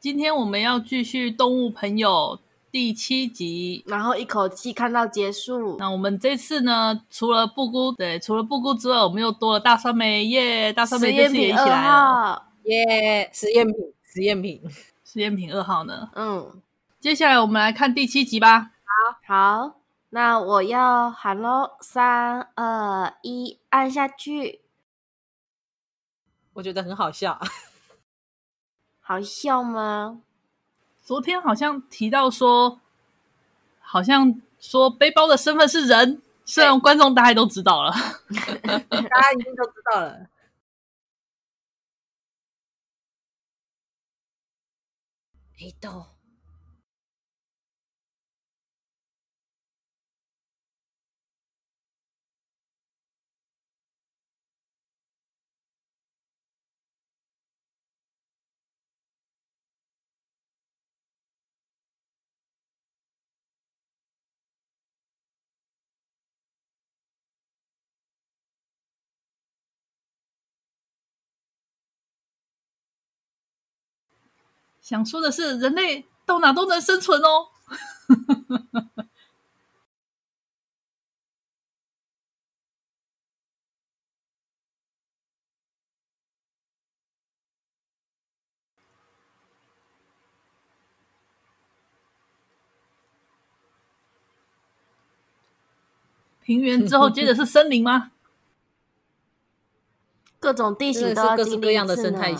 [0.00, 2.40] 今天我们要继续《动物朋友》
[2.72, 5.76] 第七集，然后一口气看到结束。
[5.78, 10.72] 那我们这次呢，除了布谷，对，除了布谷之外，我们又多了大酸梅耶！
[10.72, 13.30] 大酸梅这次也一起来了耶！
[13.30, 14.62] 实验品，实验品，
[15.04, 16.08] 实验品二号呢？
[16.14, 16.62] 嗯，
[16.98, 18.70] 接下来我们来看第七集吧。
[19.26, 19.74] 好，好，
[20.08, 24.62] 那我要喊喽，三二一，按下去。
[26.54, 27.38] 我觉得很好笑，
[29.10, 30.20] 好笑吗？
[31.02, 32.80] 昨天好像提到说，
[33.80, 37.90] 好像说背包的身份是人，虽然观众大概都知道了，
[38.88, 40.28] 大家一定都知道了。
[45.58, 46.09] 黑豆。
[74.90, 77.46] 想说的是，人类到哪都能生存哦。
[96.42, 98.10] 平原之后，接着是森林吗？
[100.40, 102.34] 各种地形都各式各样的生态。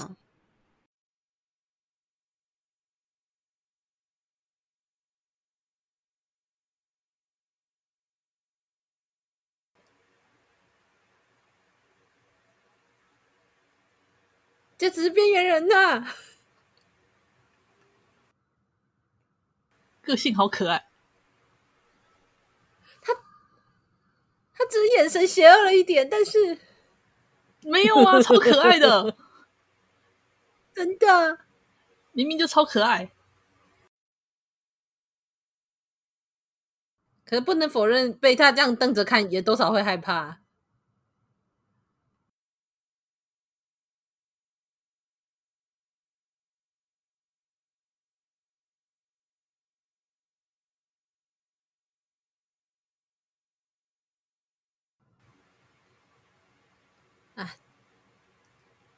[14.90, 16.02] 这只是边缘人呐，
[20.02, 20.90] 个性好可爱。
[23.00, 23.14] 他
[24.52, 26.58] 他只是眼神邪恶了一点，但是
[27.62, 29.16] 没有啊，超可爱的，
[30.74, 31.38] 真的，
[32.10, 33.12] 明明就超可爱。
[37.24, 40.40] 可是不能否认，被他这样瞪着看，也多少会害怕。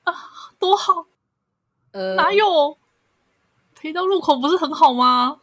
[0.05, 1.07] 啊，多好！
[1.91, 2.79] 呃，哪有
[3.75, 5.41] 陪到路口不是很好吗？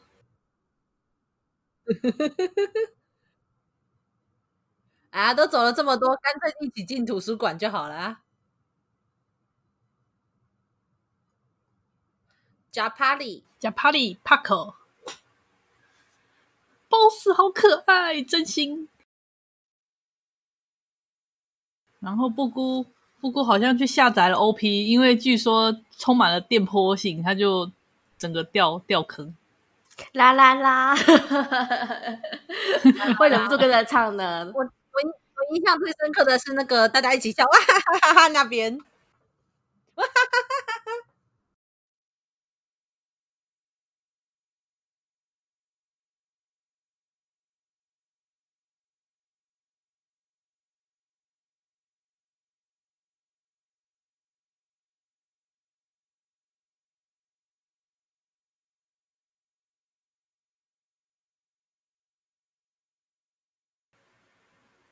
[5.12, 8.22] 啊，都走了这么多，干脆一起进图书馆就好了啊。
[12.72, 14.76] 加帕里，加帕里，帕克
[16.88, 18.88] ，boss 好可爱，真心。
[22.00, 22.86] 然后布姑。
[23.22, 27.70] 布姑好像去下载了 OP，因为据说充满了电波性，他就
[28.18, 29.36] 整个掉掉坑。
[30.14, 30.96] 啦啦啦！
[33.18, 34.50] 会忍不住跟着唱呢。
[34.56, 38.80] 我我我印象最深刻的是那个大家一起笑哇哈哈哈哈那边。
[39.96, 40.49] 哇哈哈！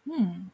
[0.10, 0.50] 嗯，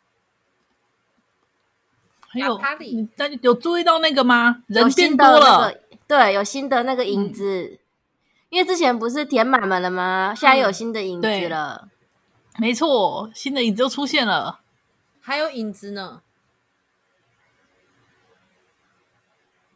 [2.27, 4.63] 还有你大家有注意到那个吗？
[4.67, 7.79] 人变多了，那个，对，有新的那个影子，嗯，
[8.49, 10.33] 因为之前不是填满满了吗？
[10.35, 11.89] 现在有新的影子了，
[12.55, 14.61] 嗯，没错，新的影子又出现了，
[15.21, 16.21] 还有影子呢。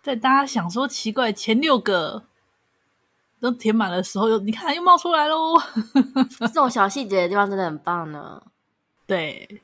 [0.02, 2.24] 在大家想说奇怪，前六个
[3.42, 5.54] 都填满的时候，又你看又冒出来喽。
[6.40, 8.42] 这种小细节的地方真的很棒呢。
[9.06, 9.62] 对。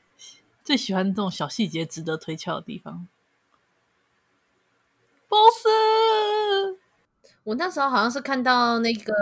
[0.64, 3.08] 最喜欢这种小细节值得推敲的地方。
[5.28, 5.66] boss，
[7.44, 9.14] 我那时候好像是看到那个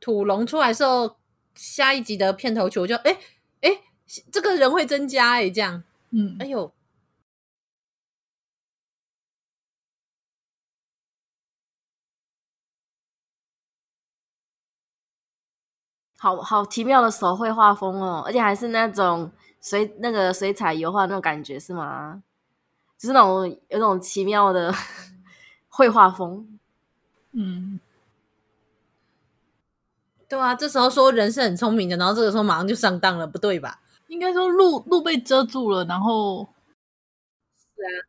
[0.00, 1.16] 土龙出来的时候，
[1.54, 3.18] 下一集的片头曲，我就哎
[3.60, 3.82] 哎，
[4.32, 6.72] 这个人会增加哎，这样，嗯，哎呦，
[16.18, 19.30] 好好奇妙的手绘画风哦，而且还是那种。
[19.66, 22.22] 水那个水彩油画那种感觉是吗？
[22.96, 24.72] 就是那种有种奇妙的
[25.68, 26.60] 绘画风。
[27.32, 27.80] 嗯，
[30.28, 33.80] 对啊，这时候说人是很聪明的，然后这个时候马上就上当了，不对吧？
[34.06, 36.46] 应该说路路被遮住了，然后
[37.58, 38.06] 是啊。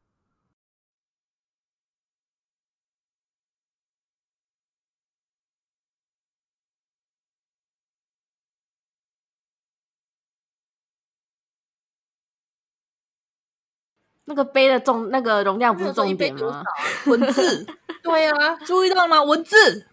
[14.30, 16.62] 那个杯的重，那个容量不是重点吗？
[17.06, 17.66] 文字，
[18.04, 19.24] 对啊，注意到了吗？
[19.24, 19.86] 文字。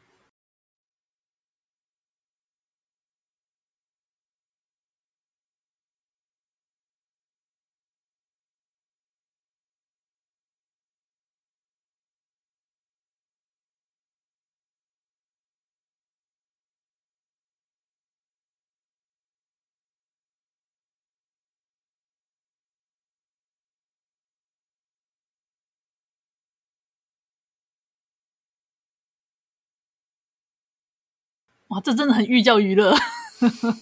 [31.75, 32.95] 哇，这真的很寓教于乐，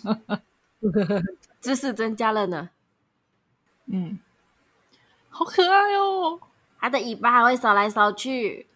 [1.61, 2.71] 知识增加了呢。
[3.87, 4.19] 嗯，
[5.29, 6.41] 好可爱哦！
[6.81, 8.67] 它的尾巴还会扫来扫去，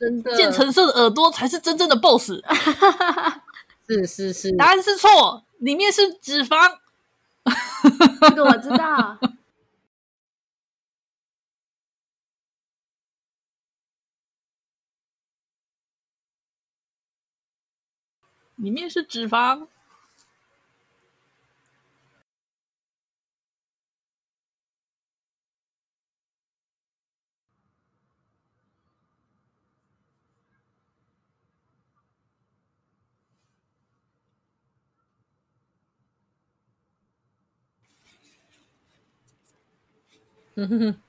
[0.00, 0.34] 真的。
[0.34, 2.42] 渐橙色的耳朵才是真正的 BOSS。
[3.86, 6.78] 是是是，答案是错，里面是脂肪。
[8.20, 9.16] 这个我知道。
[18.56, 19.68] 里面是脂肪。
[40.56, 41.00] 哼哼哼，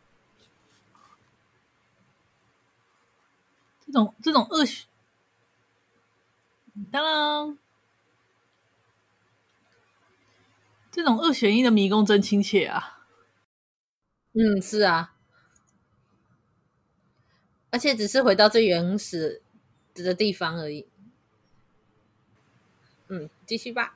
[3.86, 4.66] 这种这种恶
[6.92, 6.92] 当。
[6.92, 7.58] 当，
[10.92, 13.00] 这种二选一的迷宫真亲切啊！
[14.34, 15.14] 嗯，是啊，
[17.72, 19.42] 而且只是回到最原始
[19.94, 20.88] 的地方而已。
[23.10, 23.96] 嗯，继续吧。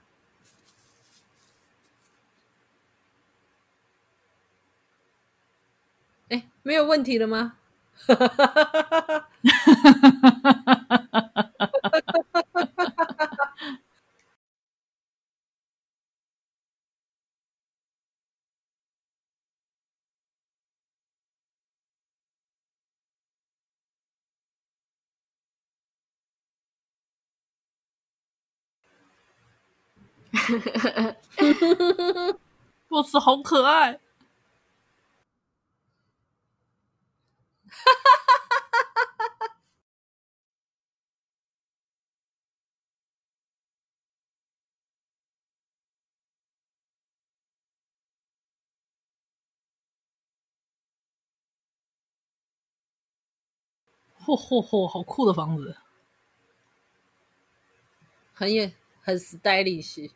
[6.29, 7.57] 哎，没有问题了吗？
[30.59, 32.39] 呵呵呵呵呵呵，
[32.89, 33.99] 哇，是好可爱，
[54.25, 54.87] 嚯嚯嚯！
[54.87, 55.77] 好酷的房子，
[58.33, 60.11] 很也很 stylish。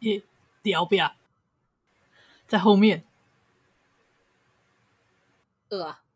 [0.00, 0.22] 一
[0.62, 1.16] 屌吧，
[2.48, 3.04] 在后面。
[5.70, 5.92] 呃。
[5.92, 6.09] 哼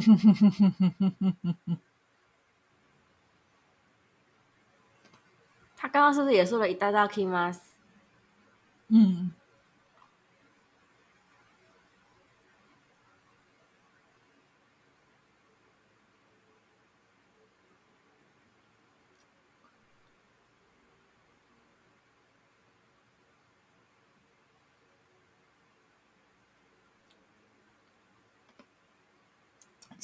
[0.00, 1.78] 哼哼哼哼哼哼哼哼哼，
[5.76, 7.54] 他刚刚是不是也说了一大道 K 吗？
[8.88, 9.32] 嗯。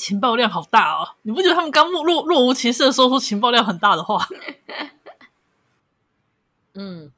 [0.08, 1.16] 情报量好大哦！
[1.20, 4.26] 你不觉得他们刚若若无其事的说出情报量很大的话？
[6.72, 7.12] 嗯。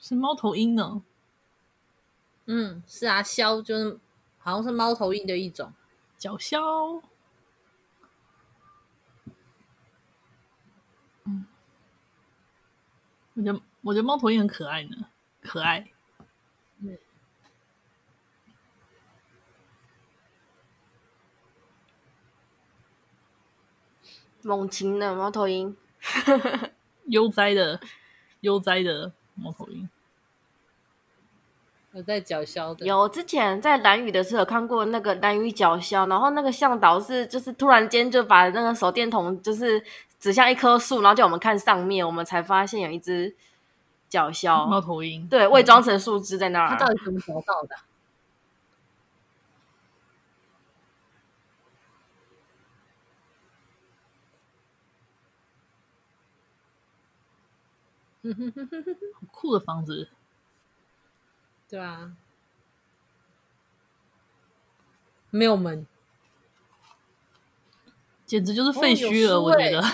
[0.00, 1.02] 是猫头鹰呢？
[2.46, 3.96] 嗯，是啊，肖就是
[4.40, 5.72] 好像是猫头鹰的一种，
[6.18, 7.02] 角鸮。
[11.24, 11.46] 嗯，
[13.34, 14.96] 我觉得我觉得猫头鹰很可爱呢，
[15.42, 15.90] 可爱。
[16.78, 16.98] 嗯，
[24.42, 25.76] 猛禽的猫头鹰，
[27.04, 27.78] 悠哉的，
[28.40, 29.88] 悠哉的猫头鹰。
[31.92, 39.82] 有在角鸮的，有之前在兰屿的时候有看过那个兰屿角鸮，然后那个向导是就是突然间就把那个手电筒就是
[40.20, 43.34] 指向一棵树，然后叫我们看上面，我们才发现有一只
[44.08, 46.68] 角鸮猫头鹰，对，伪装成树枝在那儿。
[46.68, 47.74] 他到底怎么找到的？
[59.14, 60.08] 好酷的房子。
[61.70, 62.10] 对啊，
[65.30, 65.86] 没有门，
[68.26, 69.40] 简直就是废墟了。
[69.40, 69.80] 我觉得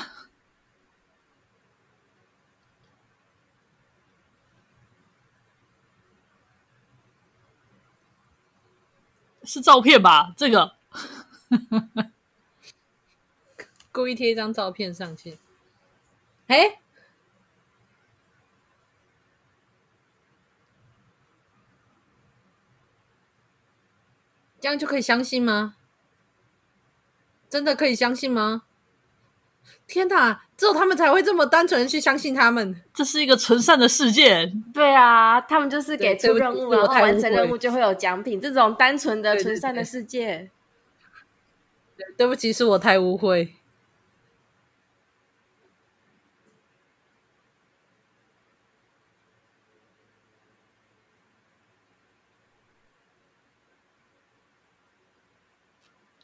[9.45, 10.33] 是照片吧？
[10.35, 10.77] 这个
[13.93, 15.39] 故意贴一张照片上去。
[16.47, 16.81] 哎。
[24.61, 25.75] 这样就可以相信吗？
[27.49, 28.63] 真的可以相信吗？
[29.87, 32.83] 天哪，只有他们才会这么单纯的去相信他们。
[32.93, 34.53] 这是一个纯善的世界。
[34.75, 38.41] 对啊，他们就是给出任务，然后完成任务就会有奖品。
[38.41, 40.51] 这种单纯的纯善的世界。
[41.97, 43.56] 对，对不起，是我太误会。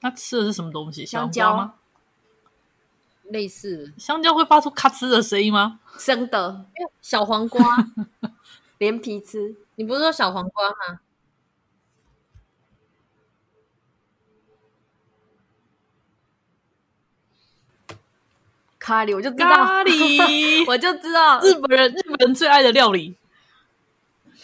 [0.02, 1.06] 他吃的是什么东西？
[1.06, 1.74] 香蕉吗？
[3.30, 5.78] 类似香蕉会发出咔哧的声音吗？
[5.96, 6.66] 生的
[7.00, 7.64] 小黄瓜
[8.78, 9.54] 连皮吃。
[9.76, 11.00] 你不是说小黄瓜吗？
[18.78, 23.16] 咖喱，我就知道咖喱， 我就知道日本人日本人最爱的料理。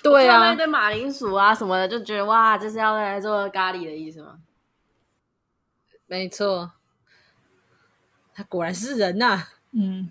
[0.00, 4.38] 对啊，那堆马铃薯啊什么的，就觉得哇，这是要来做咖喱的意思吗？
[6.08, 6.72] 没错，
[8.34, 9.48] 他果然是人呐、啊。
[9.72, 10.10] 嗯，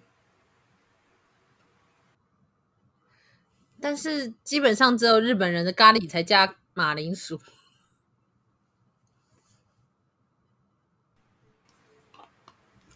[3.81, 7.41] 但是基本上只有日本人的咖喱才加马铃薯。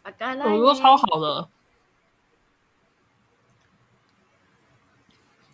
[0.04, 1.50] 耳朵超好的，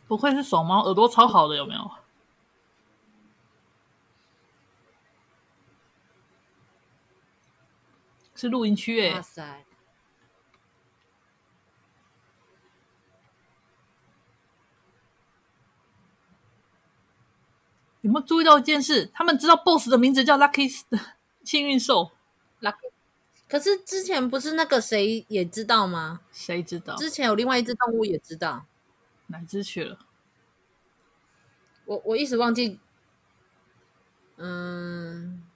[0.08, 1.92] 不愧是手猫，耳朵超好的，有没有？
[8.38, 9.14] 是露营区哎！
[9.16, 9.64] 哇塞！
[18.02, 19.10] 有没有注意到一件事？
[19.14, 20.70] 他们知道 BOSS 的名字叫 Lucky
[21.44, 22.12] 幸运兽。
[22.62, 22.92] Lucky，
[23.50, 26.22] 可是之前不是那个谁也知道吗？
[26.32, 26.96] 谁知道？
[26.96, 28.66] 之前有另外一只动物也知道，
[29.28, 30.00] 哪只去了？
[31.86, 32.80] 我我一时忘记。
[34.38, 35.47] 嗯。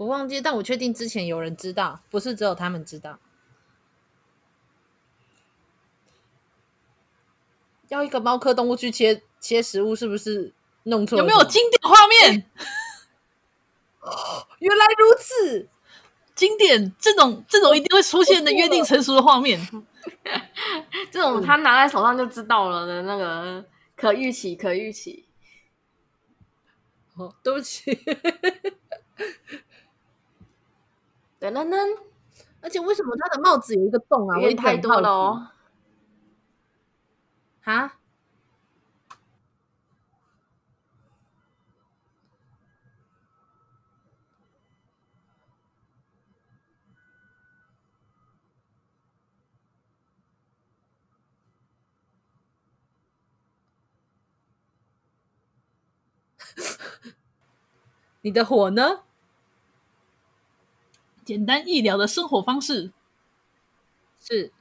[0.00, 3.18] 我忘记，但我确定之前有人知道，不是只有他们知道。
[7.88, 10.54] 要一个猫科动物去切切食物，是不是
[10.84, 11.22] 弄错了？
[11.22, 12.50] 有没有经典画面？
[14.60, 15.68] 原来如此，
[16.34, 19.60] 经典这种这种一定会出现的约定成熟的画面，
[21.12, 23.62] 这种他拿在手上就知道了的那个
[23.94, 25.26] 可预期，可预期。
[27.16, 27.98] 哦，对不起。
[31.40, 31.78] 对，那那，
[32.60, 34.38] 而且为什么他的帽子有一个洞啊？
[34.38, 35.52] 因为太多了。
[37.64, 37.92] 哈。
[58.22, 59.00] 你的火呢？
[61.30, 62.90] 简单易聊的生活方式
[64.18, 64.52] 是。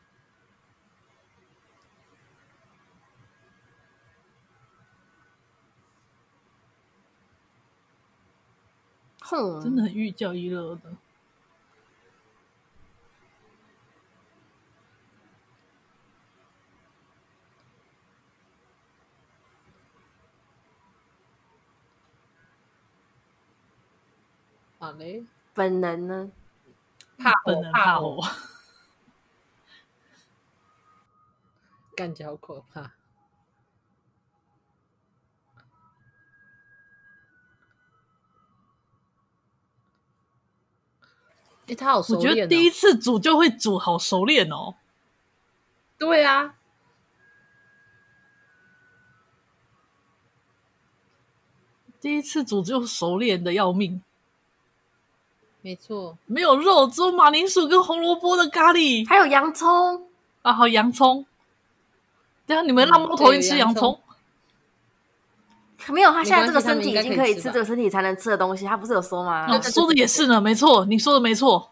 [9.22, 10.92] 哼，真的很寓教于乐的。
[24.78, 25.24] 好嘞，
[25.56, 26.32] 本能呢？
[27.20, 28.24] 怕火本能怕火，
[31.96, 32.94] 感觉好可怕。
[41.68, 42.18] 哎，他好熟哦。
[42.18, 44.76] 我觉得第一次煮就会煮，好熟练哦。
[45.98, 46.56] 对啊，
[52.00, 54.02] 第一次煮就熟练的要命。
[55.62, 60.08] 没错，没有肉，只有马铃薯跟红萝卜的咖喱，还有洋葱
[60.42, 61.26] 啊，还有洋葱。
[62.48, 64.00] 对啊，你们让猫头鹰吃洋葱？
[65.88, 69.48] 没有，他现在这个身体已经可以吃这个身体才能吃的东西，他不是有说吗？
[69.52, 71.70] 哦，说的也是呢，没错，你说的没错。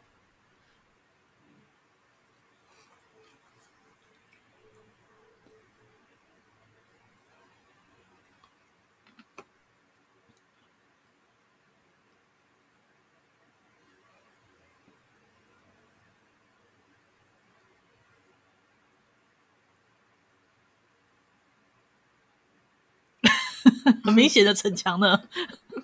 [24.08, 25.22] 很明显的逞强呢，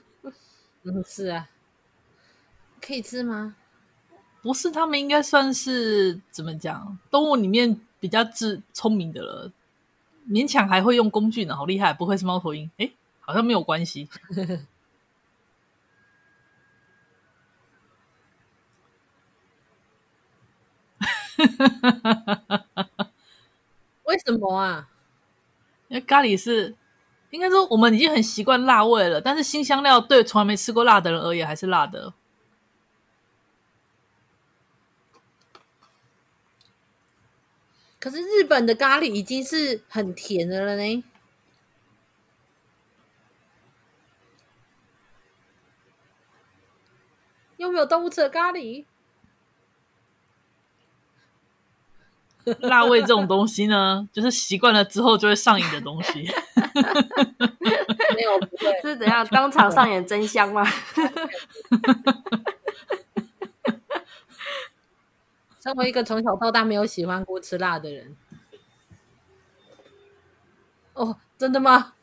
[0.84, 1.50] 嗯，是啊，
[2.80, 3.54] 可以吃吗？
[4.42, 6.98] 不是，他们应该算是怎么讲？
[7.12, 9.52] 动物里面比较智聪明的了，
[10.30, 11.92] 勉强还会用工具呢，好厉害！
[11.94, 12.72] 不会是猫头鹰？
[12.78, 14.08] 哎，好像没有关系。
[24.06, 24.88] 为什么啊？
[25.90, 26.74] 因为咖喱是。
[27.34, 32.14] 应该说，我们已经很习惯辣味了，但是新香料对从来没吃过辣的人而言还是辣的。
[38.00, 41.04] 可是日本的咖喱已经是很甜的了呢。
[47.58, 48.86] 有没有动物吃的咖喱？
[52.62, 56.24] 辣味这种东西呢，就是习惯了之后就会上瘾的东西。
[58.16, 60.66] 没有，不会是怎样当场上演真香吗？
[65.62, 68.18] 身为一个从小到大没有喜欢过吃辣的人，
[70.94, 71.94] 哦，真的吗？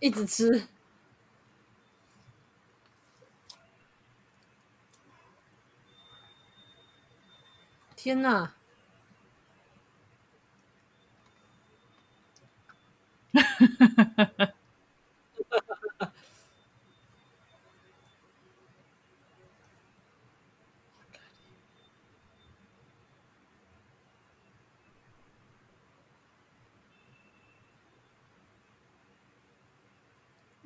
[0.00, 0.66] 一直吃，
[7.96, 8.30] 天哪！
[8.30, 8.52] 哈哈哈哈
[12.66, 13.23] 哈！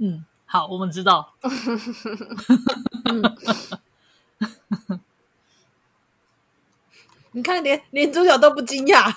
[0.00, 1.34] 嗯，好，我们知道。
[7.32, 9.14] 你看，连连主角都不惊讶。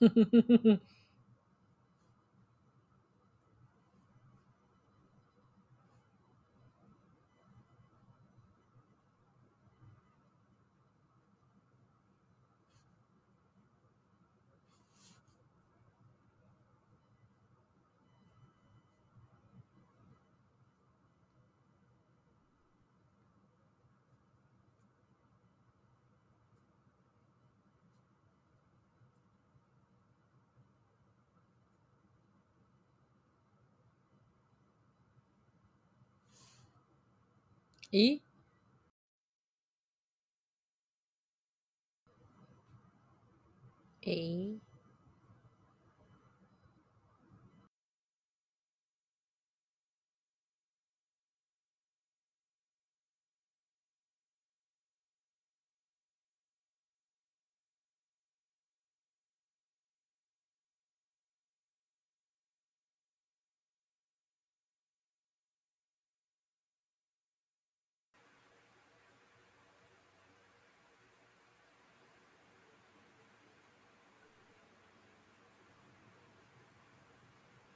[0.00, 0.80] 呵呵呵呵呵。
[37.96, 38.20] 咦？
[44.02, 44.65] 诶？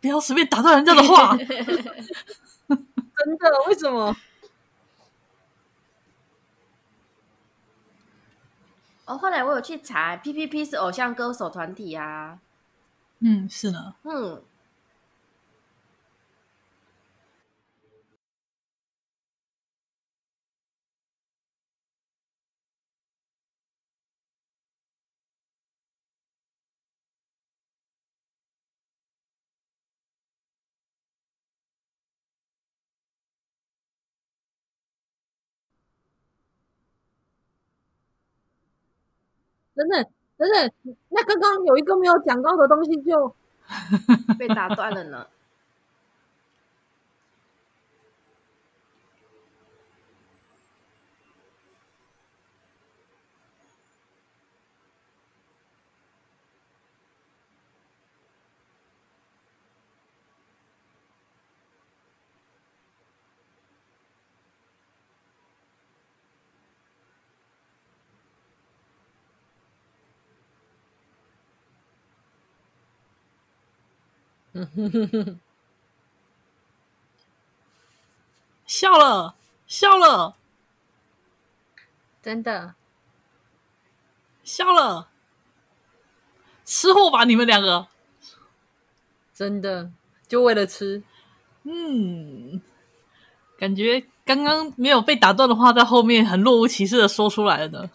[0.00, 1.36] 不要随便打断人家的话。
[2.66, 3.48] 真的？
[3.68, 4.16] 为什么？
[9.06, 12.38] 哦，后来我有去查，P.P.P 是偶像歌手团体啊。
[13.20, 13.94] 嗯，是呢。
[14.04, 14.42] 嗯。
[39.80, 40.04] 等等
[40.36, 43.34] 等等，那刚刚有一个没有讲到的东西就
[44.38, 45.26] 被打断了呢。
[78.66, 79.34] 笑了，
[79.66, 80.36] 笑了，
[82.22, 82.74] 真的。
[84.42, 85.08] 笑了，
[86.64, 87.86] 吃货吧你们两个，
[89.34, 89.90] 真的。
[90.26, 91.02] 就为了吃，
[91.64, 92.60] 嗯，
[93.58, 97.90] 感觉刚刚没有被打断的话，在后面很若无其事的说出来了呢。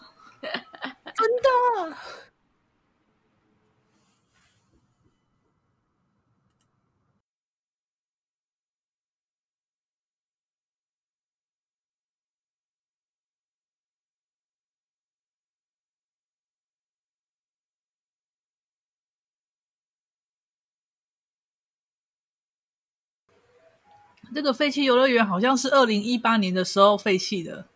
[24.34, 27.66] 这个废弃游乐园好像是二零一八年的时候废弃的。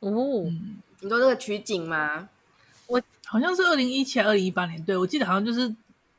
[0.00, 0.10] 哦，
[0.46, 2.28] 嗯、你说这个取景吗？
[2.86, 5.74] 我好像是二零一七、二零一八年，对，我记得好像就是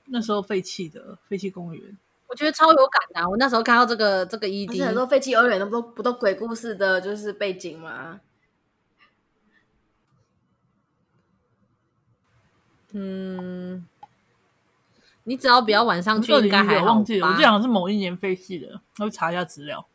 [0.05, 1.97] 那时候废弃的废弃公园。
[2.27, 8.19] 我觉得超有感的、啊，我那时候看到这个这个 ED，很多废弃游乐园都不不都鬼故事的，就是背景吗？
[12.93, 13.85] 嗯。
[15.25, 16.85] 你只要不要晚上去，应该还好。
[16.85, 19.85] 忘记了，我记得好像是某一年废弃的，我去查一下资料。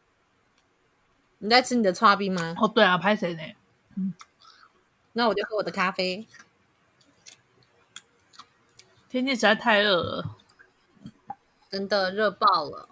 [1.38, 2.54] 你在吃你的叉冰吗？
[2.60, 3.42] 哦，对啊，拍谁呢？
[3.96, 4.12] 嗯，
[5.14, 6.26] 那我就喝我的咖啡。
[9.08, 10.36] 天气实在太热了，
[11.70, 12.88] 真的热爆了。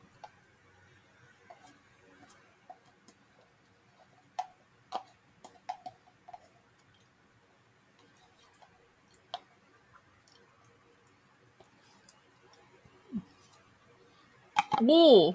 [14.86, 15.34] 哦，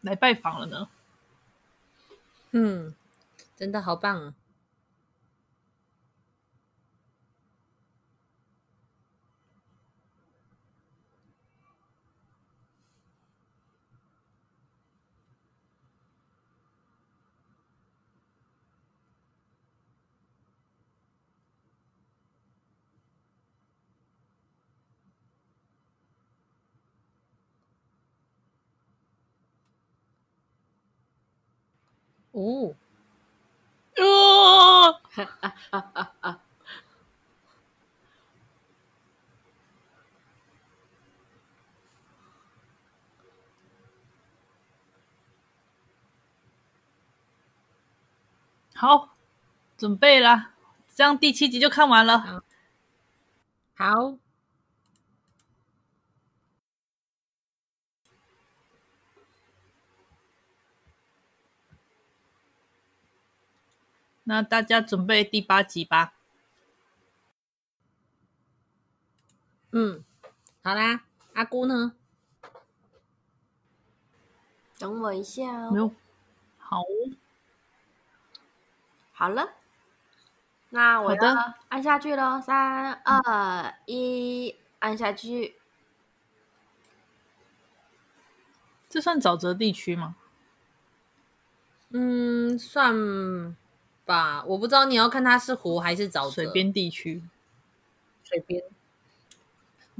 [0.00, 0.88] 来拜访了呢。
[2.52, 2.94] 嗯，
[3.56, 4.34] 真的好棒啊！
[32.40, 32.74] 哦，
[33.98, 36.40] 哦，哈哈哈哈！
[48.74, 49.14] 好，
[49.76, 50.54] 准备啦，
[50.94, 52.42] 这样第七集就看完了。
[53.76, 54.16] 好。
[64.30, 66.14] 那大家准备第八集吧。
[69.72, 70.04] 嗯，
[70.62, 71.02] 好啦，
[71.34, 71.96] 阿姑呢？
[74.78, 75.72] 等我一下哦。
[75.72, 75.92] 没有。
[76.58, 76.84] 好。
[79.10, 79.54] 好了，
[80.68, 85.56] 那我要按下去喽，三二一，按下去。
[88.88, 90.14] 这算沼泽地区吗？
[91.88, 93.56] 嗯，算。
[94.10, 96.42] 吧，我不知道你要看它是湖还是沼泽。
[96.42, 97.22] 水边地区，
[98.24, 98.64] 水边。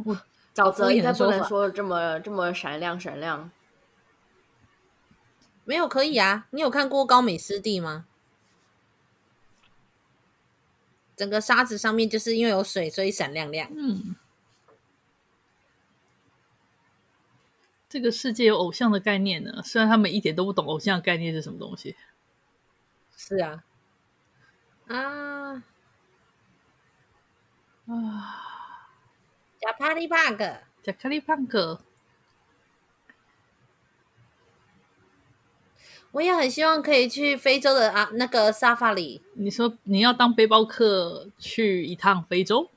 [0.05, 0.21] 我
[0.53, 3.49] 沼泽应该不能说这么这么闪亮闪亮。
[5.63, 8.07] 没有可以啊，你有看过高美湿地吗？
[11.15, 13.71] 整个沙子上面就是因为有水，所以闪亮亮。
[13.77, 14.17] 嗯。
[17.89, 21.95] 这个世界有偶像的概念呢，虽然他们一点都不懂偶像的概念是什么东西。
[23.17, 23.63] 是啊，
[24.95, 25.63] 啊
[27.87, 28.91] 啊，
[29.61, 31.81] 贾帕利帕克，加卡利胖克。
[36.13, 39.23] 我也很希望可以去非洲的啊那个沙发里。
[39.35, 42.69] 你说你要当背包客去一趟非洲？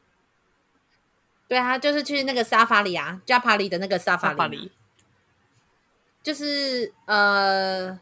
[1.47, 4.71] 对啊，就是去那个沙发里啊，加帕里的那个沙发里，
[6.21, 7.99] 就是呃，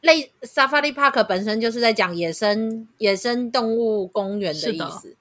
[0.00, 5.16] 类沙发里 park 本身就是在讲野生野生动物公园的意思，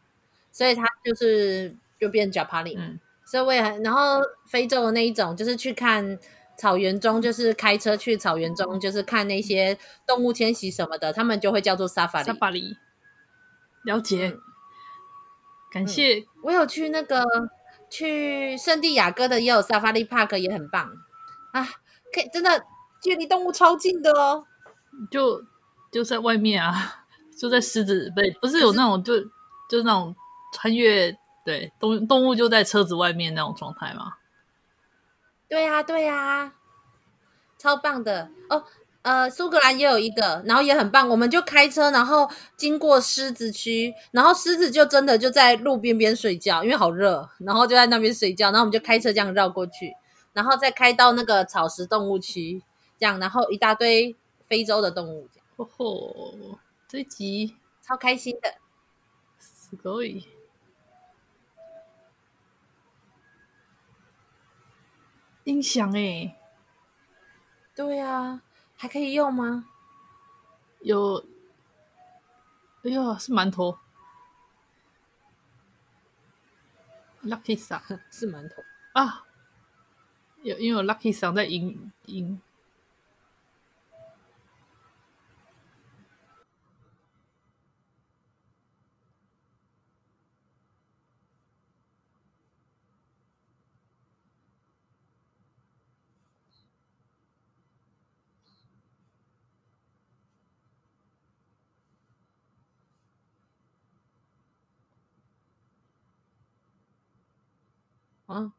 [0.52, 2.76] 所以它就是就变加帕里。
[2.78, 6.20] 嗯，所以我也很，然后非洲的那一种就是去看。
[6.60, 12.26] 草原中就是开车去草原中，就是看那些动物迁徙什么的，他们就会叫做 safari。
[12.26, 12.76] safari，
[13.86, 14.28] 了解。
[14.28, 14.42] 嗯、
[15.72, 16.26] 感谢、嗯。
[16.44, 17.24] 我有去那个
[17.90, 20.92] 去圣地亚哥的，也有 safari park，也很棒
[21.54, 21.66] 啊！
[22.14, 22.66] 可以真的
[23.02, 24.46] 距离动物超近的哦，
[25.10, 25.44] 就
[25.92, 27.06] 就在外面啊，
[27.38, 29.20] 就在狮子不不是有那种就
[29.70, 30.16] 就那种
[30.54, 34.14] 穿越对动动物就在车子外面那种状态吗？
[35.48, 36.54] 对呀、啊，对呀、啊，
[37.58, 38.64] 超棒的哦！
[39.02, 41.08] 呃，苏格兰也有一个，然后也很棒。
[41.08, 48.48] 我们就开车，然后经过狮子区，然后狮子就真的就在路边边睡觉，因为好热，然后就在那边睡觉。
[48.48, 49.96] 然后我们就开车这样绕过去，
[50.34, 52.62] 然后再开到那个草食动物区，
[53.00, 54.16] 这样，然后一大堆
[54.49, 55.29] 非洲的动物。
[55.57, 58.57] 哦吼，这一集超开心的，
[59.41, 60.27] すごい。
[65.45, 66.37] 音响哎，
[67.75, 68.43] 对呀、啊，
[68.77, 69.69] 还可以用吗？
[70.81, 71.25] 有，
[72.83, 73.79] 哎呦，是馒头，
[77.23, 78.63] Lucky 桑 是馒头
[78.95, 79.25] 啊，
[80.43, 82.41] 有，因为有 Lucky 桑在音音。
[108.30, 108.54] 啊！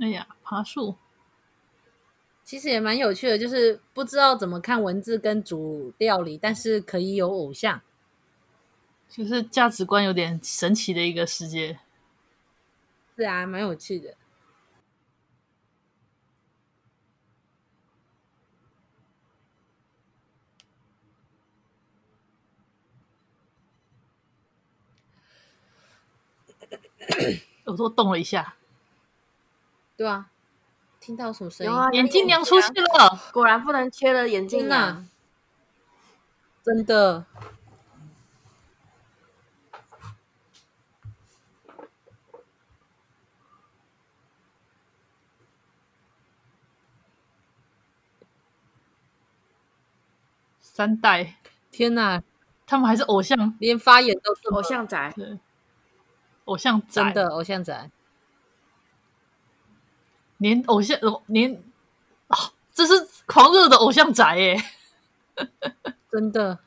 [0.00, 0.96] 哎呀，爬树
[2.44, 7.82] 其实也蛮有趣的，就是不知道怎么看文字跟主料理，但是可以有偶像，
[9.08, 11.80] 就是价值观有点神奇的一个世界。
[13.16, 14.14] 是啊，蛮有趣的。
[27.64, 28.54] 我都动了一下，
[29.96, 30.30] 对啊，
[31.00, 31.72] 听到什么声音？
[31.72, 35.06] 啊、眼镜娘出现了，果然不能缺了眼镜娘，
[36.62, 37.24] 真的。
[50.60, 51.34] 三代，
[51.72, 52.22] 天哪，
[52.64, 55.12] 他们还是偶像，连发言都是偶像仔。
[56.48, 57.90] 偶像真的偶像仔，
[60.38, 61.62] 连偶像连
[62.28, 62.38] 啊，
[62.72, 64.56] 这是狂热的偶像仔耶！
[66.10, 66.58] 真的，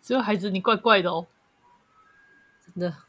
[0.00, 1.26] 只有孩子，你怪怪的哦，
[2.64, 3.05] 真的。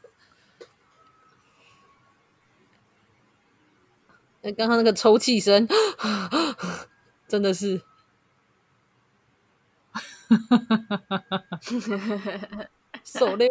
[4.54, 5.66] 刚刚那个抽泣声，
[7.28, 7.80] 真的是，
[13.04, 13.48] 手累。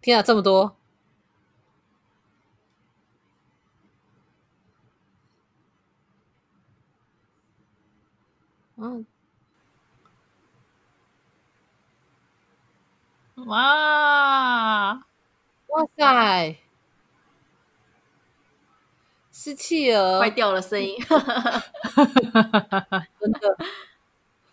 [0.00, 0.76] 天啊，这么多！
[8.76, 9.06] 嗯，
[13.46, 14.94] 哇，
[15.68, 16.58] 哇塞！
[19.44, 20.96] 是企鹅坏掉了声音，
[23.20, 23.54] 真的，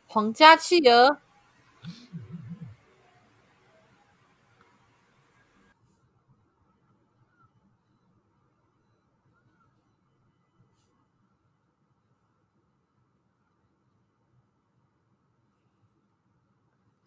[0.05, 1.17] 皇家企鹅，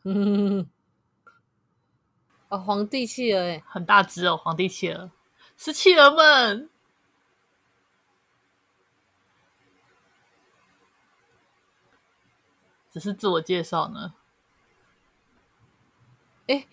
[0.05, 0.67] 嗯，
[2.49, 5.11] 哦，皇帝企鹅哎，很大只哦，皇帝企鹅。
[5.59, 6.71] 是企鹅们，
[12.95, 14.15] 只是自我介绍呢。
[16.47, 16.65] 哎，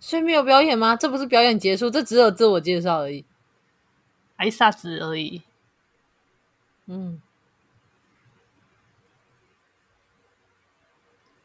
[0.00, 0.96] 所以没有表演吗？
[0.96, 3.26] 这不是表演结束，这只有自我介绍而已，
[4.34, 5.42] 还一下子而已。
[6.86, 7.20] 嗯，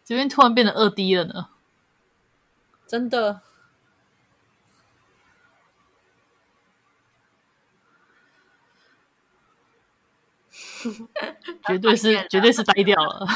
[0.05, 1.49] 这边突然变得二 D 了呢，
[2.87, 3.41] 真的。
[11.67, 13.27] 绝对是，绝对是呆掉了。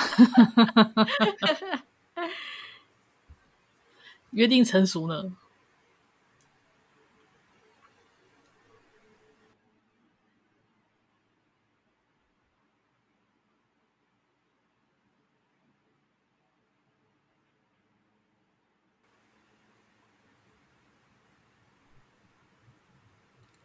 [4.32, 5.34] 约定成熟呢？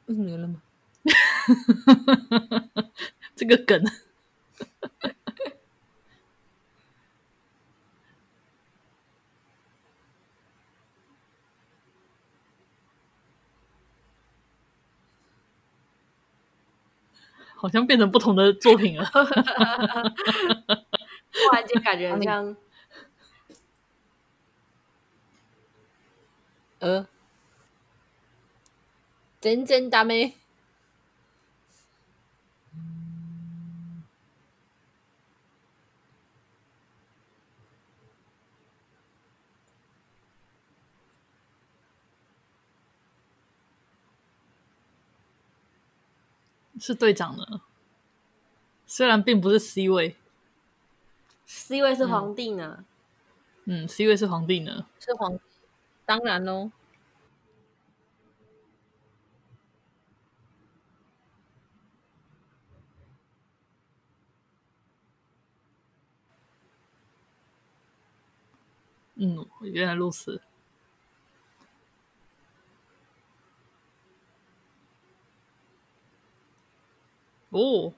[0.06, 0.62] 没了吗？
[3.36, 3.84] 这个梗
[17.54, 19.04] 好像变成不同的作品了。
[21.32, 22.56] 突然间感觉很像，
[26.80, 27.06] 呃，
[29.40, 30.34] 真真大美。
[46.78, 47.62] 是队长呢，
[48.86, 50.16] 虽然并不是 C 位
[51.44, 52.84] ，C 位是皇帝呢。
[53.64, 55.38] 嗯，嗯，C 位是皇帝呢，是皇，
[56.04, 56.70] 当然喽。
[69.18, 70.42] 嗯，原来如此。
[77.56, 77.94] 哦，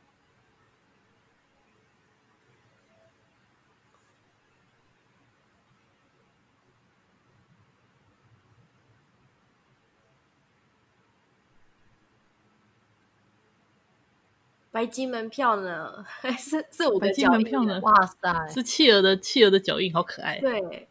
[14.70, 16.04] 白金门票呢？
[16.38, 17.80] 是是五个白金门票呢？
[17.82, 20.38] 哇塞，是企鹅的企鹅的脚印，好可爱。
[20.38, 20.88] 对，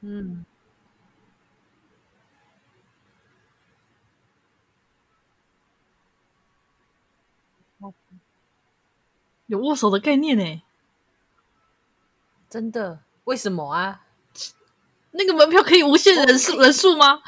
[0.00, 0.44] 嗯。
[9.52, 10.62] 有握手的概念呢，
[12.48, 13.00] 真的？
[13.24, 14.00] 为什么啊？
[15.10, 17.20] 那个门票可以无限人数 人数吗？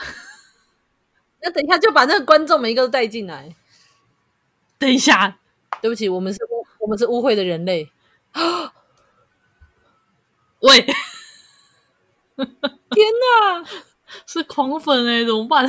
[1.42, 3.54] 那等一下就把那个观众每一个都带进来。
[4.78, 5.36] 等一下，
[5.82, 6.40] 对不起，我们是
[6.78, 7.92] 我们是污秽的人类。
[10.60, 10.96] 喂，天
[13.20, 13.62] 哪，
[14.26, 15.68] 是狂粉哎，怎么办？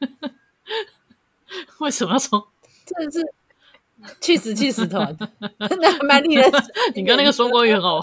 [1.78, 2.42] 为什么要从？
[2.84, 3.20] 真的是
[4.20, 5.16] 气死气死团，
[5.68, 6.50] 真的蛮令人。
[6.94, 8.00] 你刚那个双关语很好，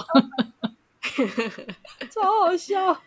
[2.12, 3.02] 超好笑。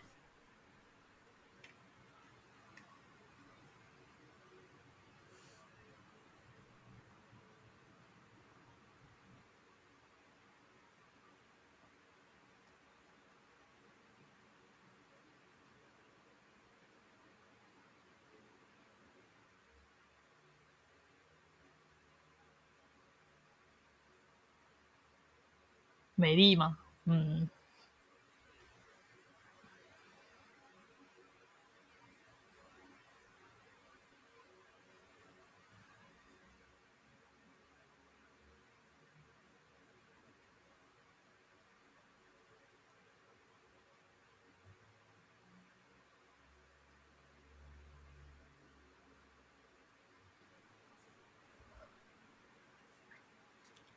[26.17, 26.77] 美丽吗？
[27.05, 27.49] 嗯，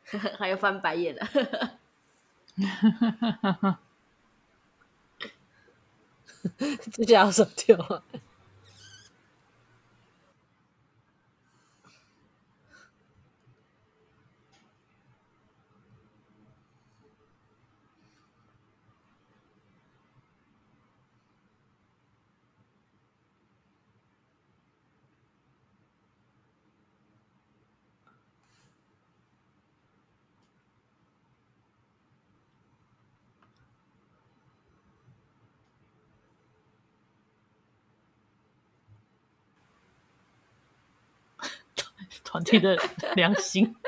[0.38, 1.79] 还有翻白眼了。
[2.66, 3.52] 哈哈哈！
[3.52, 3.80] 哈，
[6.92, 7.44] 这叫要手
[42.30, 42.78] 团体的
[43.16, 43.74] 良心。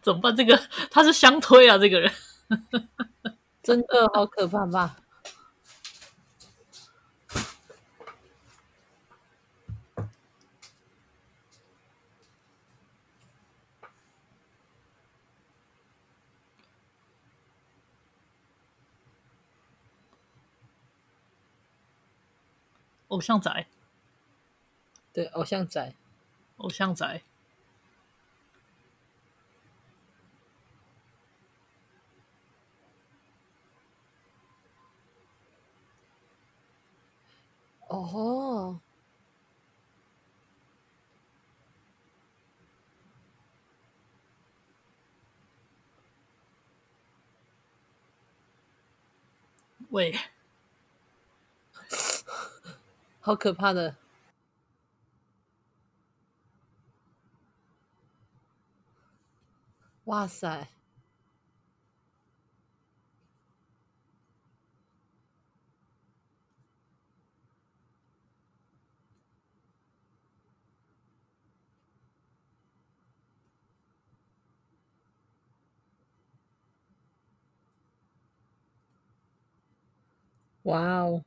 [0.00, 0.34] 怎么办？
[0.36, 0.56] 这个
[0.90, 2.10] 他是相推啊，这个人
[3.62, 4.96] 真的好可怕吧？
[23.14, 23.68] 偶像宅，
[25.12, 25.94] 对，偶像宅，
[26.56, 27.22] 偶像宅。
[37.86, 38.80] 哦，
[49.90, 50.18] 喂。
[53.24, 53.96] 好可怕的！
[60.04, 60.68] 哇塞！
[80.64, 81.24] 哇哦！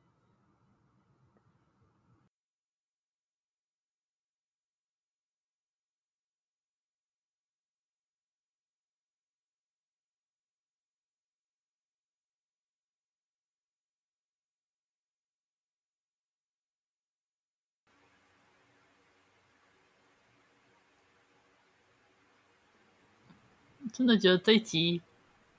[23.94, 25.02] 真的觉得这一集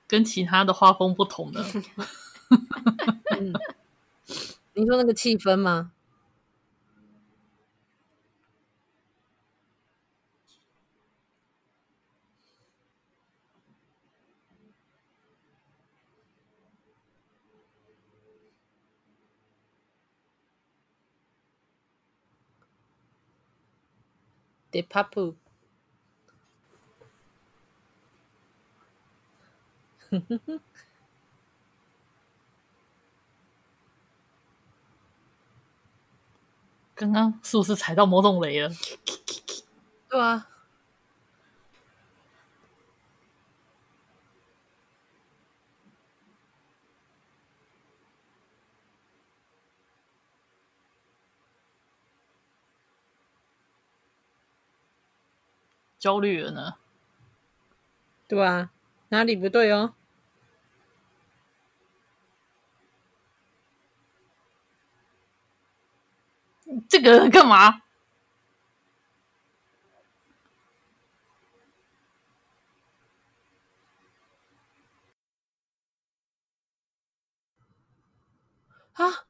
[0.07, 1.65] 跟其他的画风不同的。
[4.75, 5.93] 你说那个气氛吗？
[24.71, 25.03] 对，帕
[36.95, 38.71] 刚刚是不是踩到某种雷了？
[40.09, 40.49] 对啊，
[55.99, 56.75] 焦虑了呢？
[58.27, 58.71] 对啊，
[59.11, 59.95] 哪里不对哦？
[66.89, 67.83] 这个干嘛？
[78.95, 79.28] 啊！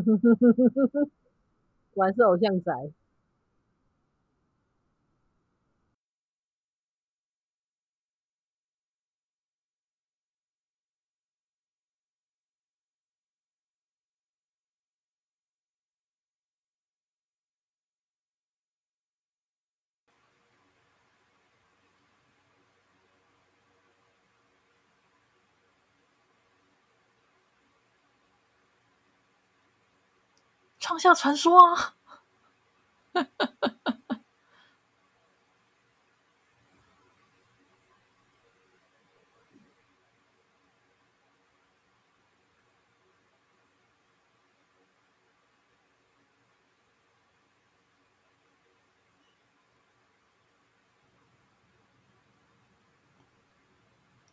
[0.00, 1.08] 呵呵呵呵呵呵，
[1.94, 2.72] 我还是偶像仔，
[30.82, 31.94] 创下传说啊！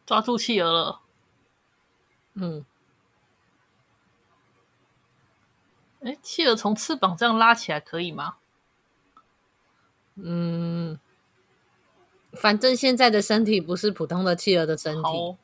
[0.06, 1.02] 抓住企鹅了，
[2.34, 2.66] 嗯。
[6.02, 8.38] 哎，企鹅从翅膀这样拉起来可以吗？
[10.16, 11.00] 嗯，
[12.34, 15.38] 反正现在的身体不是普通的企鹅的身体，好，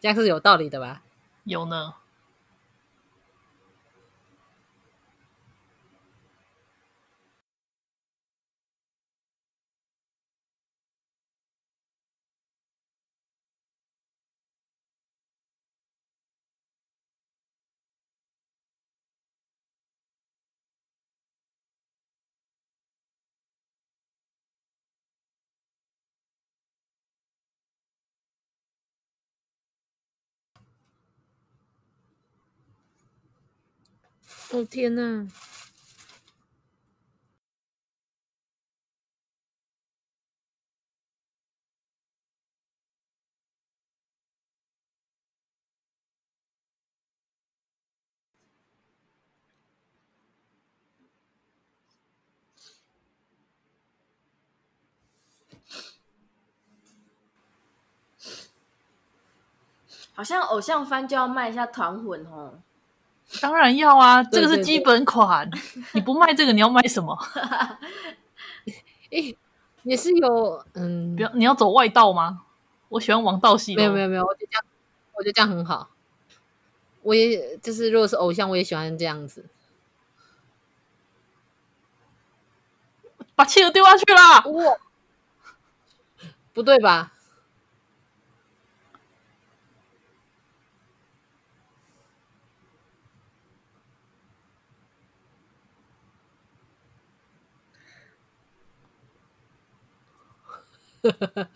[0.00, 1.02] 这样是有道理的吧？
[1.44, 1.94] 有呢。
[34.54, 35.26] 哦天哪！
[60.14, 62.62] 好像偶像番就要卖一下团魂哦。
[63.44, 65.48] 当然要啊，这个是基本款。
[65.50, 67.14] 对对对你不卖这个，你要卖什么？
[69.12, 69.36] 诶，
[69.82, 72.40] 也是有，嗯，不要，你要走外道吗？
[72.88, 73.76] 我喜欢王道系。
[73.76, 74.64] 没有没有没有，我觉得这样，
[75.12, 75.90] 我觉得这样很好。
[77.02, 79.44] 我也就是，如果是偶像，我也喜欢这样子。
[83.36, 84.50] 把企鹅丢下去了！
[84.52, 84.76] 哇，
[86.54, 87.13] 不对吧？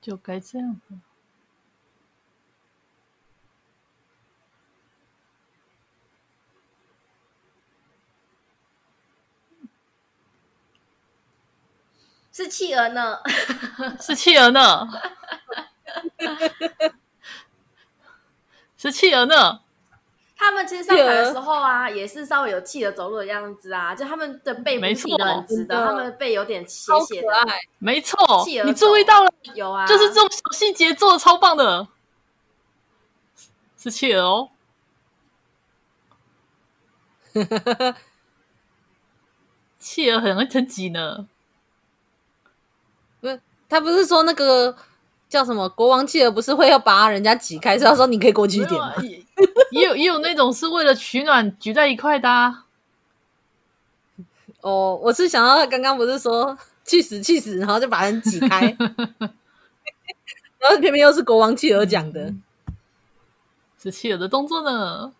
[0.00, 0.80] 就该这样。
[12.32, 13.18] 是企鹅呢？
[14.00, 14.88] 是企鹅呢？
[18.78, 19.60] 是企鹅呢？
[20.42, 27.28] 他们其实上台的时候啊，也是稍微有气的走路的样子啊，就他们的背不是挺的很直的，他们的背有点斜斜的。
[27.78, 28.18] 没错，
[28.64, 29.32] 你注意到了？
[29.54, 31.86] 有啊，就是这种小细节做的超棒的，
[33.78, 34.50] 是企鹅哦。
[39.78, 41.28] 企鹅很会撑挤呢。
[43.20, 44.76] 不是，他不是说那个
[45.32, 47.78] 叫什么国王企鹅，不是会要把人家挤开？
[47.78, 48.92] 所以他说你可以过去一点吗？
[49.70, 52.66] 也有也有那种是为了取暖举在一块的啊。
[54.60, 62.42] 哦，我是想到他刚刚不是说去死去死，然后就把人挤开， 然后偏偏又是国王企鹅讲的，嗯，
[63.82, 65.14] 是企鹅的动作呢。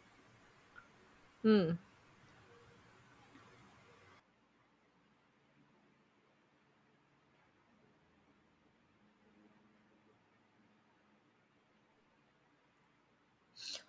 [1.41, 1.79] 嗯。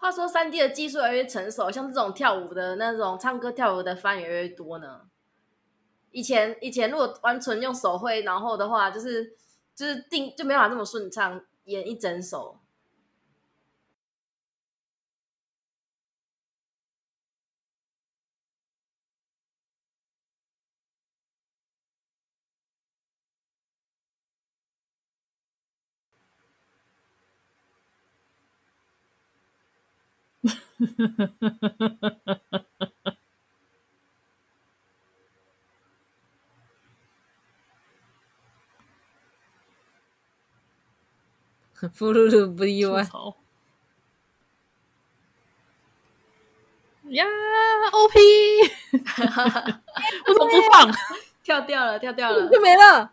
[0.03, 5.03] 话说，三 D 的技术越来越成熟，像这种跳舞的那种唱歌跳舞的翻也越来越多呢。
[6.11, 9.33] 以前以前如果完全用手绘，然后的话就是
[9.73, 12.59] 就是定就没法这么顺畅演一整首。
[30.87, 31.27] 哈哈
[41.73, 41.87] 哈，
[42.55, 43.09] 不意外呀。
[47.91, 48.15] OP，
[50.27, 50.91] 我怎么不放？
[51.43, 53.11] 跳掉了，跳掉了， 就没了。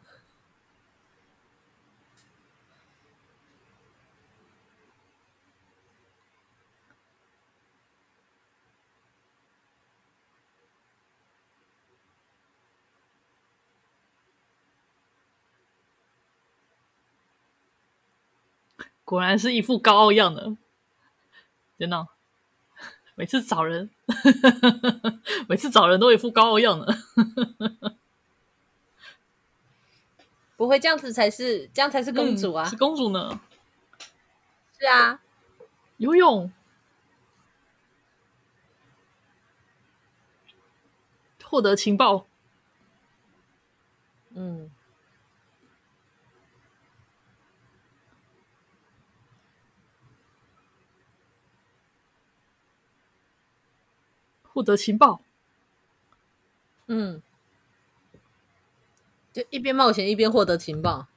[19.11, 20.57] 果然是一副高傲样的，
[21.77, 22.07] 真的。
[23.17, 23.91] 每次找人，
[25.49, 26.97] 每次找人都一副高傲样的。
[30.57, 32.65] 不会这样子才是，这样才是公主啊！
[32.65, 33.41] 嗯、是公主呢。
[34.79, 35.21] 是啊，
[35.97, 36.53] 游泳，
[41.43, 42.29] 获得情报。
[44.31, 44.71] 嗯。
[54.61, 55.23] 获得情报，
[56.87, 57.23] 嗯，
[59.33, 61.09] 就一边冒险一边获得情报。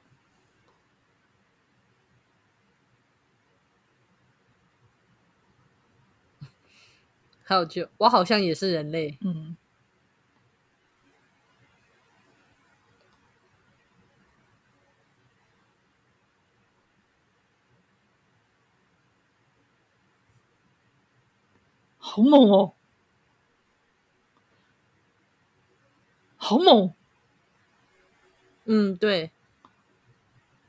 [7.42, 9.58] 还有就我好像也是人类，嗯，
[21.98, 22.72] 好猛哦！
[26.44, 26.92] 好猛！
[28.66, 29.30] 嗯，对，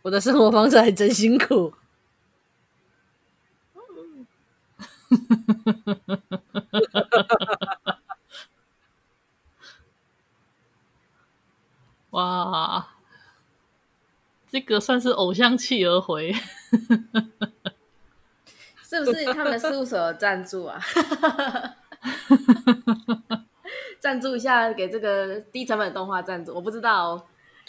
[0.04, 1.74] 我的生活方式还真辛苦。
[12.12, 12.88] 哇，
[14.50, 16.32] 这个算是偶像气儿回，
[18.82, 20.80] 是不是他们事务所的赞助啊？
[24.06, 27.26] 赞助一下给这个低成本动画赞助，我不知道哦。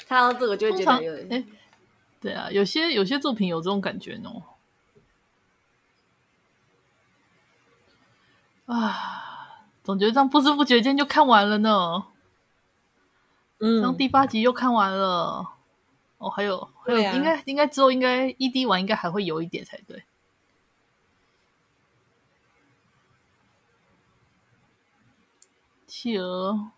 [0.06, 1.44] 看到这个就会觉得有点，哎，
[2.20, 4.30] 对啊，有些有些作品有这种感觉呢。
[8.66, 12.04] 啊，总觉得这样不知不觉间就看完了呢。
[13.60, 15.52] 嗯，像第八集又看完了。
[16.18, 20.04] 哦，还有还有，应该应该之后应该 ED 完应该还会有一点才对。
[26.06, 26.70] 企鹅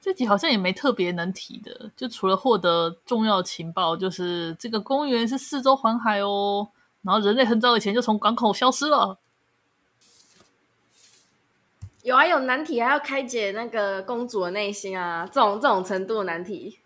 [0.00, 6.70] 这集好像也没特别能提的，就除了获得重要情报，就是这个公园是四周环海哦，
[7.02, 9.18] 然后人类很早以前就从港口消失了。
[12.02, 16.78] 有啊，有难题，还要开解那个公主的内心啊，这种这种程度的难题，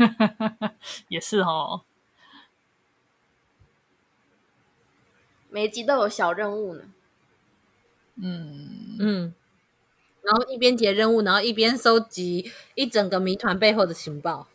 [1.08, 1.80] 也是哦。
[5.48, 6.82] 每一集都有小任务呢。
[8.22, 9.34] 嗯嗯，
[10.30, 14.46] 然后一边接任务，然后一边收集一整个谜团背后的情报。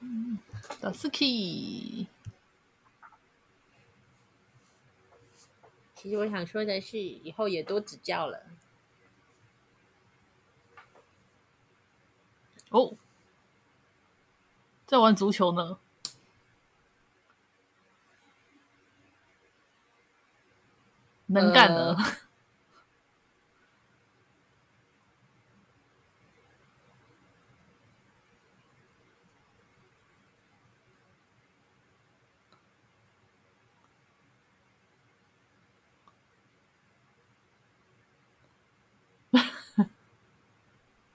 [0.00, 0.40] 嗯，
[0.80, 2.08] 大好き。
[5.94, 8.42] 其实我想说的是，以后也多指教了。
[12.70, 12.96] 哦，
[14.84, 15.78] 在玩足球呢，
[21.26, 21.94] 能干的。
[21.94, 22.29] 呃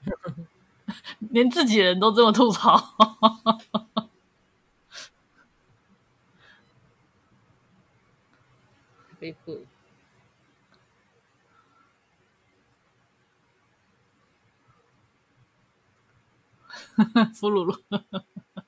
[1.32, 2.78] 连自己人都这么吐槽，
[9.20, 9.66] 恢复。
[17.34, 18.06] 俘虏了，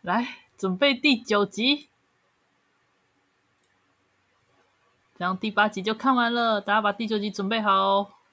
[0.00, 1.90] 来准备第九集，
[5.18, 6.62] 这样第八集就看完了。
[6.62, 8.23] 大家把第九集准备好。